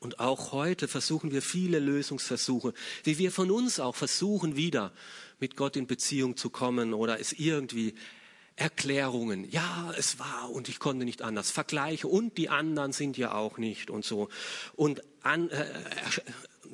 [0.00, 2.74] Und auch heute versuchen wir viele Lösungsversuche,
[3.04, 4.92] wie wir von uns auch versuchen, wieder
[5.40, 7.94] mit Gott in Beziehung zu kommen oder es irgendwie
[8.56, 9.50] Erklärungen.
[9.50, 11.50] Ja, es war und ich konnte nicht anders.
[11.50, 14.28] Vergleiche und die anderen sind ja auch nicht und so.
[14.76, 15.66] Und an, äh,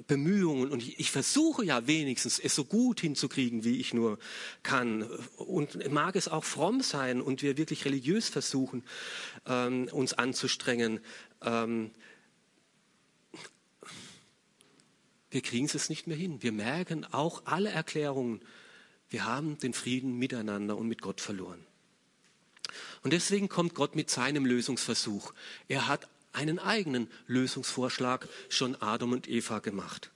[0.06, 4.18] Bemühungen und ich, ich, versuche ja wenigstens es so gut hinzukriegen, wie ich nur
[4.62, 5.02] kann.
[5.36, 8.84] Und mag es auch fromm sein und wir wirklich religiös versuchen,
[9.46, 11.00] ähm, uns anzustrengen.
[11.42, 11.90] Ähm,
[15.30, 16.42] wir kriegen es nicht mehr hin.
[16.42, 18.40] Wir merken auch alle Erklärungen,
[19.08, 21.66] wir haben den Frieden miteinander und mit Gott verloren.
[23.02, 25.32] Und deswegen kommt Gott mit seinem Lösungsversuch.
[25.68, 30.10] Er hat einen eigenen Lösungsvorschlag schon Adam und Eva gemacht.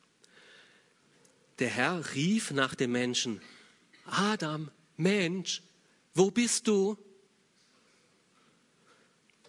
[1.59, 3.40] Der Herr rief nach dem Menschen,
[4.07, 5.62] Adam, Mensch,
[6.14, 6.96] wo bist du?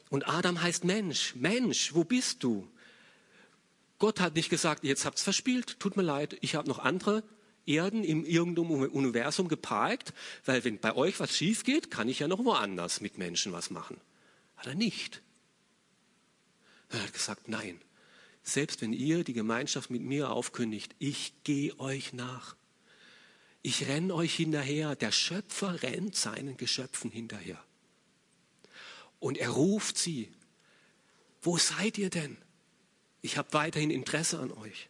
[0.09, 2.69] Und Adam heißt Mensch, Mensch, wo bist du?
[3.97, 7.23] Gott hat nicht gesagt, jetzt habt's verspielt, tut mir leid, ich habe noch andere
[7.65, 10.13] Erden im irgendeinem Universum geparkt,
[10.45, 13.71] weil wenn bei euch was schief geht, kann ich ja noch woanders mit Menschen was
[13.71, 13.99] machen.
[14.57, 15.21] Hat er nicht.
[16.95, 17.81] Er hat gesagt, nein,
[18.41, 22.55] selbst wenn ihr die Gemeinschaft mit mir aufkündigt, ich gehe euch nach.
[23.61, 24.95] Ich renne euch hinterher.
[24.95, 27.61] Der Schöpfer rennt seinen Geschöpfen hinterher.
[29.19, 30.31] Und er ruft sie.
[31.41, 32.37] Wo seid ihr denn?
[33.21, 34.87] Ich habe weiterhin Interesse an euch.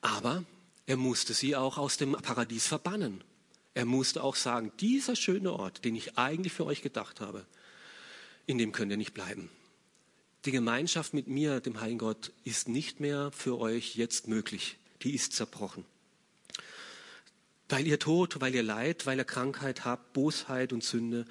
[0.00, 0.44] Aber
[0.86, 3.22] er musste sie auch aus dem Paradies verbannen.
[3.74, 7.44] Er musste auch sagen, dieser schöne Ort, den ich eigentlich für euch gedacht habe,
[8.46, 9.50] in dem könnt ihr nicht bleiben.
[10.44, 14.78] Die Gemeinschaft mit mir, dem Heiligen Gott, ist nicht mehr für euch jetzt möglich.
[15.02, 15.84] Die ist zerbrochen.
[17.68, 21.24] Weil ihr Tod, weil ihr Leid, weil ihr Krankheit habt, Bosheit und Sünde,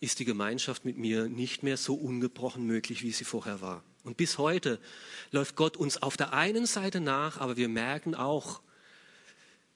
[0.00, 3.82] ist die Gemeinschaft mit mir nicht mehr so ungebrochen möglich, wie sie vorher war.
[4.02, 4.80] Und bis heute
[5.30, 8.62] läuft Gott uns auf der einen Seite nach, aber wir merken auch,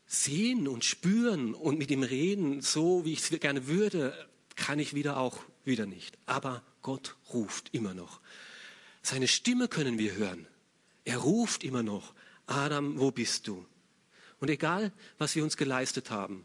[0.07, 4.15] sehen und spüren und mit ihm reden, so wie ich es gerne würde,
[4.57, 6.19] kann ich wieder auch wieder nicht.
[6.27, 8.21] Aber Gott ruft immer noch.
[9.03, 10.47] Seine Stimme können wir hören.
[11.05, 12.15] Er ruft immer noch,
[12.47, 13.67] Adam, wo bist du?
[14.41, 16.45] Und egal, was wir uns geleistet haben,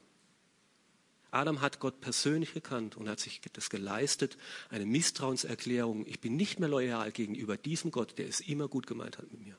[1.31, 4.37] Adam hat Gott persönlich gekannt und hat sich das geleistet,
[4.69, 6.05] eine Misstrauenserklärung.
[6.07, 9.41] Ich bin nicht mehr loyal gegenüber diesem Gott, der es immer gut gemeint hat mit
[9.41, 9.57] mir.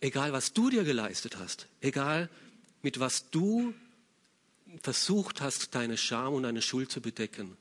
[0.00, 2.30] Egal, was du dir geleistet hast, egal,
[2.82, 3.74] mit was du
[4.82, 7.56] versucht hast, deine Scham und deine Schuld zu bedecken,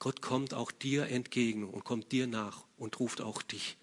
[0.00, 3.76] Gott kommt auch dir entgegen und kommt dir nach und ruft auch dich.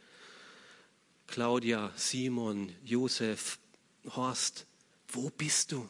[1.27, 3.59] Claudia, Simon, Josef,
[4.15, 4.65] Horst,
[5.09, 5.87] wo bist du?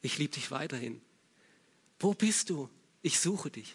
[0.00, 1.00] Ich liebe dich weiterhin.
[1.98, 2.70] Wo bist du?
[3.02, 3.74] Ich suche dich.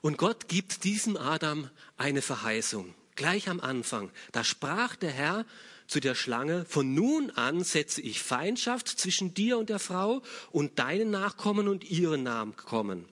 [0.00, 1.68] Und Gott gibt diesem Adam
[1.98, 2.94] eine Verheißung.
[3.14, 4.10] Gleich am Anfang.
[4.32, 5.44] Da sprach der Herr
[5.86, 10.78] zu der Schlange, von nun an setze ich Feindschaft zwischen dir und der Frau und
[10.78, 13.06] deinen Nachkommen und ihren Nachkommen.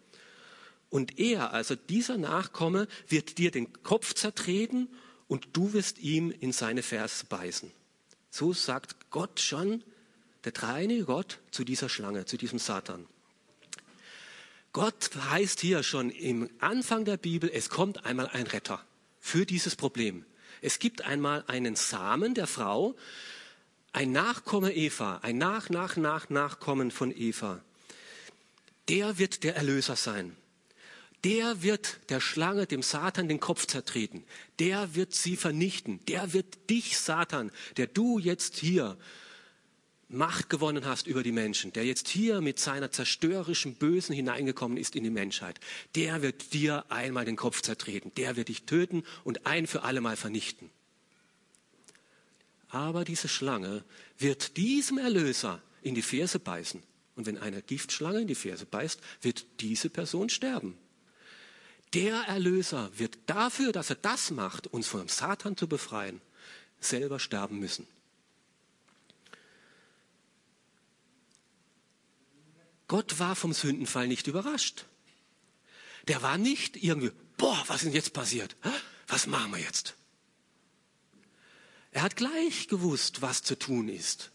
[0.90, 4.88] Und er, also dieser Nachkomme, wird dir den Kopf zertreten
[5.26, 7.70] und du wirst ihm in seine Ferse beißen.
[8.30, 9.84] So sagt Gott schon,
[10.44, 13.06] der dreieinige Gott, zu dieser Schlange, zu diesem Satan.
[14.72, 18.84] Gott heißt hier schon im Anfang der Bibel, es kommt einmal ein Retter
[19.20, 20.24] für dieses Problem.
[20.60, 22.94] Es gibt einmal einen Samen der Frau,
[23.92, 27.60] ein Nachkomme Eva, ein Nach, Nach, Nach, Nachkommen von Eva.
[28.88, 30.36] Der wird der Erlöser sein.
[31.24, 34.24] Der wird der Schlange, dem Satan, den Kopf zertreten.
[34.58, 36.00] Der wird sie vernichten.
[36.06, 38.96] Der wird dich, Satan, der du jetzt hier
[40.10, 44.96] Macht gewonnen hast über die Menschen, der jetzt hier mit seiner zerstörerischen Bösen hineingekommen ist
[44.96, 45.60] in die Menschheit,
[45.96, 50.00] der wird dir einmal den Kopf zertreten, der wird dich töten und ein für alle
[50.00, 50.70] Mal vernichten.
[52.68, 53.84] Aber diese Schlange
[54.18, 56.82] wird diesem Erlöser in die Ferse beißen.
[57.14, 60.78] Und wenn eine Giftschlange in die Ferse beißt, wird diese Person sterben.
[61.94, 66.20] Der Erlöser wird dafür, dass er das macht, uns vom Satan zu befreien,
[66.80, 67.86] selber sterben müssen.
[72.88, 74.86] Gott war vom Sündenfall nicht überrascht.
[76.08, 78.56] Der war nicht irgendwie, boah, was ist denn jetzt passiert?
[79.06, 79.94] Was machen wir jetzt?
[81.90, 84.30] Er hat gleich gewusst, was zu tun ist.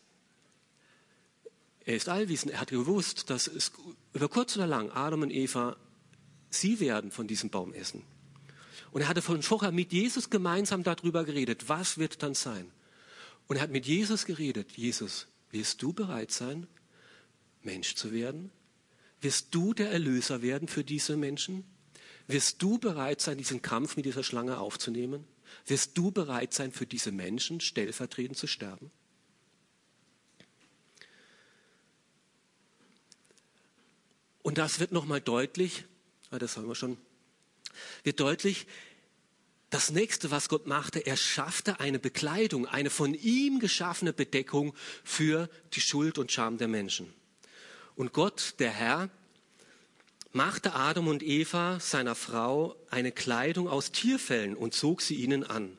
[1.85, 2.53] Er ist allwissend.
[2.53, 3.71] Er hat gewusst, dass es
[4.13, 5.75] über kurz oder lang Adam und Eva,
[6.53, 8.03] sie werden von diesem Baum essen.
[8.91, 12.71] Und er hatte von vorher mit Jesus gemeinsam darüber geredet, was wird dann sein.
[13.47, 14.71] Und er hat mit Jesus geredet.
[14.73, 16.67] Jesus, wirst du bereit sein,
[17.63, 18.51] Mensch zu werden?
[19.21, 21.63] Wirst du der Erlöser werden für diese Menschen?
[22.27, 25.25] Wirst du bereit sein, diesen Kampf mit dieser Schlange aufzunehmen?
[25.65, 28.91] Wirst du bereit sein, für diese Menschen stellvertretend zu sterben?
[34.41, 35.85] Und das wird nochmal deutlich,
[36.33, 36.97] ah, das haben wir schon,
[38.03, 38.65] wird deutlich,
[39.69, 45.49] das nächste, was Gott machte, er schaffte eine Bekleidung, eine von ihm geschaffene Bedeckung für
[45.73, 47.11] die Schuld und Scham der Menschen.
[47.95, 49.09] Und Gott, der Herr,
[50.31, 55.77] machte Adam und Eva, seiner Frau, eine Kleidung aus Tierfellen und zog sie ihnen an.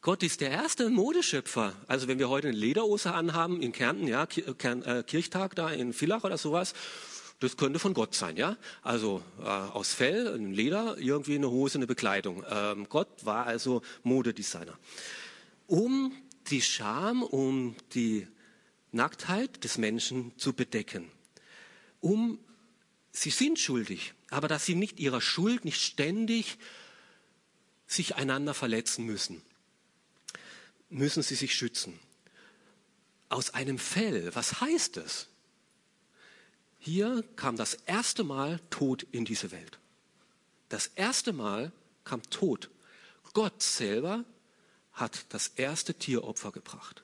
[0.00, 1.72] Gott ist der erste Modeschöpfer.
[1.88, 6.22] Also wenn wir heute eine Lederhose anhaben in Kärnten, ja, äh, Kirchtag da in Villach
[6.22, 6.74] oder sowas,
[7.40, 8.56] das könnte von Gott sein, ja.
[8.82, 12.44] Also äh, aus Fell, ein Leder, irgendwie eine Hose, eine Bekleidung.
[12.48, 14.78] Ähm, Gott war also Modedesigner.
[15.66, 16.12] Um
[16.48, 18.26] die Scham, um die
[18.92, 21.10] Nacktheit des Menschen zu bedecken.
[22.00, 22.38] Um,
[23.12, 26.58] sie sind schuldig, aber dass sie nicht ihrer Schuld nicht ständig
[27.86, 29.42] sich einander verletzen müssen,
[30.88, 31.98] müssen sie sich schützen.
[33.28, 35.28] Aus einem Fell, was heißt es?
[36.86, 39.80] Hier kam das erste Mal Tod in diese Welt.
[40.68, 41.72] Das erste Mal
[42.04, 42.70] kam Tod.
[43.32, 44.24] Gott selber
[44.92, 47.02] hat das erste Tieropfer gebracht.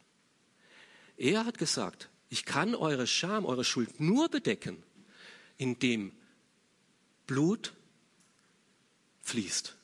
[1.17, 4.81] Er hat gesagt, ich kann eure Scham, eure Schuld nur bedecken,
[5.59, 6.13] indem
[7.27, 7.73] Blut
[9.23, 9.75] fließt.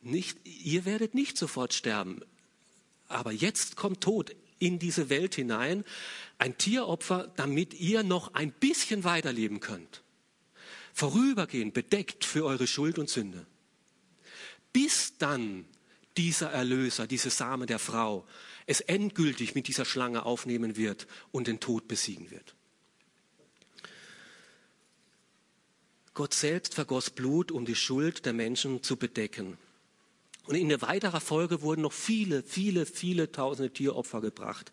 [0.00, 2.22] Nicht, ihr werdet nicht sofort sterben,
[3.06, 5.84] aber jetzt kommt Tod in diese Welt hinein,
[6.38, 10.02] ein Tieropfer, damit ihr noch ein bisschen weiterleben könnt.
[10.94, 13.46] Vorübergehend bedeckt für eure Schuld und Sünde.
[14.72, 15.64] Bis dann
[16.16, 18.26] dieser Erlöser, diese Same der Frau,
[18.66, 22.54] es endgültig mit dieser Schlange aufnehmen wird und den Tod besiegen wird.
[26.14, 29.58] Gott selbst vergoss Blut, um die Schuld der Menschen zu bedecken.
[30.44, 34.72] Und in der weiterer Folge wurden noch viele, viele, viele tausende Tieropfer gebracht,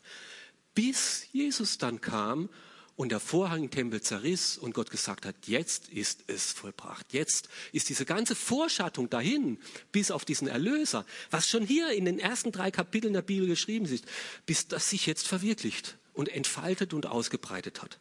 [0.74, 2.50] bis Jesus dann kam
[2.96, 7.14] und der Vorhang im Tempel zerriss und Gott gesagt hat, jetzt ist es vollbracht.
[7.14, 9.58] Jetzt ist diese ganze Vorschattung dahin,
[9.94, 13.86] bis auf diesen Erlöser, was schon hier in den ersten drei Kapiteln der Bibel geschrieben
[13.86, 14.04] ist,
[14.46, 18.00] bis das sich jetzt verwirklicht und entfaltet und ausgebreitet hat.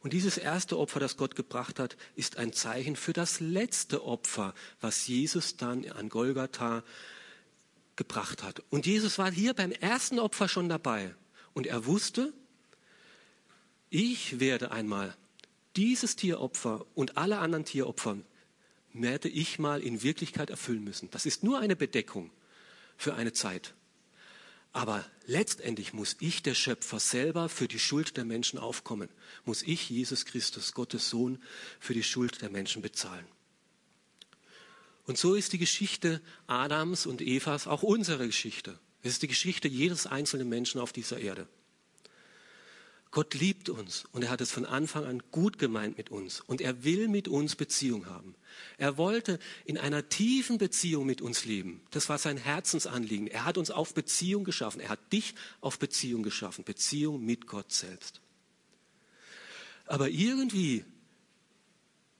[0.00, 4.54] Und dieses erste Opfer, das Gott gebracht hat, ist ein Zeichen für das letzte Opfer,
[4.80, 6.84] was Jesus dann an Golgatha
[7.96, 8.62] gebracht hat.
[8.70, 11.14] Und Jesus war hier beim ersten Opfer schon dabei.
[11.52, 12.32] Und er wusste,
[13.90, 15.16] ich werde einmal
[15.74, 18.18] dieses Tieropfer und alle anderen Tieropfer
[18.92, 21.10] werde ich mal in Wirklichkeit erfüllen müssen.
[21.10, 22.30] Das ist nur eine Bedeckung
[22.96, 23.74] für eine Zeit.
[24.72, 29.08] Aber letztendlich muss ich, der Schöpfer, selber für die Schuld der Menschen aufkommen.
[29.44, 31.42] Muss ich, Jesus Christus, Gottes Sohn,
[31.80, 33.26] für die Schuld der Menschen bezahlen.
[35.06, 38.78] Und so ist die Geschichte Adams und Evas auch unsere Geschichte.
[39.02, 41.48] Es ist die Geschichte jedes einzelnen Menschen auf dieser Erde.
[43.10, 46.60] Gott liebt uns und er hat es von Anfang an gut gemeint mit uns und
[46.60, 48.34] er will mit uns Beziehung haben.
[48.76, 51.80] Er wollte in einer tiefen Beziehung mit uns leben.
[51.90, 53.26] Das war sein Herzensanliegen.
[53.26, 54.80] Er hat uns auf Beziehung geschaffen.
[54.80, 56.64] Er hat dich auf Beziehung geschaffen.
[56.64, 58.20] Beziehung mit Gott selbst.
[59.86, 60.84] Aber irgendwie,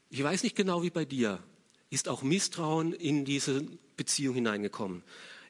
[0.08, 1.42] ich weiß nicht genau wie bei dir,
[1.90, 3.62] ist auch Misstrauen in diese
[3.96, 5.02] Beziehung hineingekommen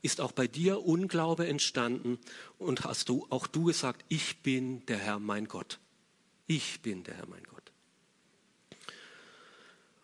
[0.02, 2.18] ist auch bei dir Unglaube entstanden
[2.58, 5.78] und hast du auch du gesagt, ich bin der Herr mein Gott.
[6.46, 7.72] Ich bin der Herr mein Gott.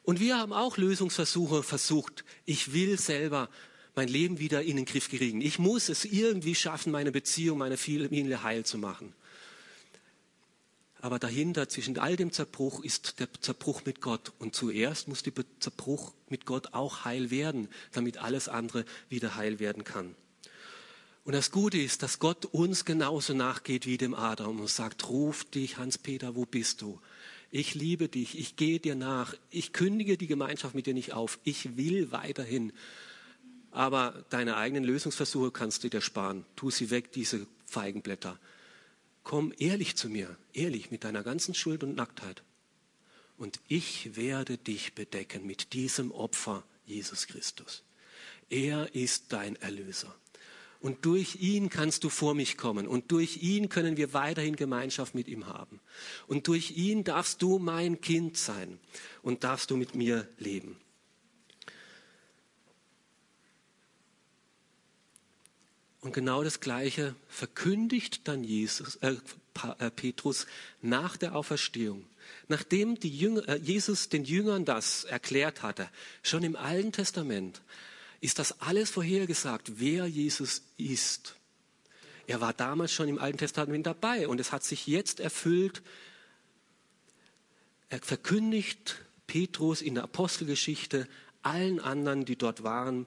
[0.02, 2.24] Und wir haben auch Lösungsversuche versucht.
[2.44, 3.48] Ich will selber
[3.94, 5.40] mein Leben wieder in den Griff kriegen.
[5.40, 9.14] Ich muss es irgendwie schaffen, meine Beziehung, meine Familie heil zu machen.
[11.04, 14.32] Aber dahinter, zwischen all dem Zerbruch, ist der Zerbruch mit Gott.
[14.38, 19.58] Und zuerst muss der Zerbruch mit Gott auch heil werden, damit alles andere wieder heil
[19.58, 20.14] werden kann.
[21.24, 25.44] Und das Gute ist, dass Gott uns genauso nachgeht wie dem Adam und sagt, ruf
[25.44, 26.98] dich, Hans-Peter, wo bist du?
[27.50, 31.38] Ich liebe dich, ich gehe dir nach, ich kündige die Gemeinschaft mit dir nicht auf,
[31.44, 32.72] ich will weiterhin.
[33.72, 36.46] Aber deine eigenen Lösungsversuche kannst du dir sparen.
[36.56, 38.38] Tu sie weg, diese Feigenblätter
[39.24, 42.42] komm ehrlich zu mir, ehrlich mit deiner ganzen Schuld und Nacktheit.
[43.36, 47.82] Und ich werde dich bedecken mit diesem Opfer, Jesus Christus.
[48.48, 50.14] Er ist dein Erlöser.
[50.80, 52.86] Und durch ihn kannst du vor mich kommen.
[52.86, 55.80] Und durch ihn können wir weiterhin Gemeinschaft mit ihm haben.
[56.26, 58.78] Und durch ihn darfst du mein Kind sein
[59.22, 60.76] und darfst du mit mir leben.
[66.04, 69.16] Und genau das Gleiche verkündigt dann Jesus, äh,
[69.78, 70.46] äh, Petrus
[70.82, 72.04] nach der Auferstehung.
[72.46, 75.88] Nachdem Jünger, äh, Jesus den Jüngern das erklärt hatte,
[76.22, 77.62] schon im Alten Testament,
[78.20, 81.36] ist das alles vorhergesagt, wer Jesus ist.
[82.26, 85.80] Er war damals schon im Alten Testament dabei und es hat sich jetzt erfüllt.
[87.88, 88.96] Er verkündigt
[89.26, 91.08] Petrus in der Apostelgeschichte
[91.40, 93.06] allen anderen, die dort waren,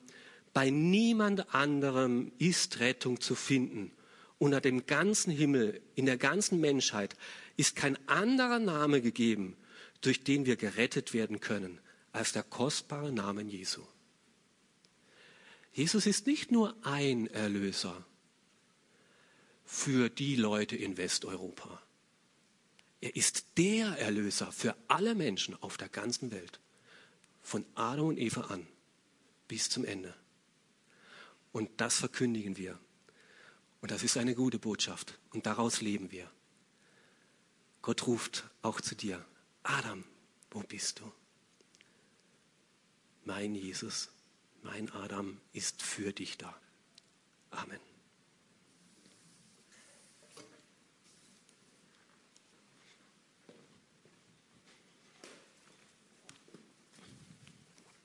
[0.58, 3.92] bei niemand anderem ist Rettung zu finden.
[4.40, 7.16] Unter dem ganzen Himmel, in der ganzen Menschheit
[7.58, 9.56] ist kein anderer Name gegeben,
[10.02, 11.80] durch den wir gerettet werden können,
[12.12, 13.84] als der kostbare Name Jesu.
[15.74, 18.04] Jesus ist nicht nur ein Erlöser
[19.64, 21.84] für die Leute in Westeuropa.
[23.00, 26.60] Er ist der Erlöser für alle Menschen auf der ganzen Welt,
[27.44, 28.66] von Adam und Eva an
[29.48, 30.16] bis zum Ende.
[31.52, 32.80] Und das verkündigen wir.
[33.82, 35.20] Und das ist eine gute Botschaft.
[35.32, 36.30] Und daraus leben wir.
[37.82, 39.26] Gott ruft auch zu dir.
[39.64, 40.04] Adam,
[40.52, 41.12] wo bist du?
[43.24, 44.10] Mein Jesus,
[44.62, 46.60] mein Adam ist für dich da.
[47.52, 47.80] Amen.